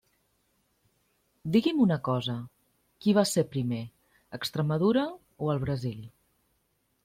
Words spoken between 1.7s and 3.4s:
una cosa, ¿qui va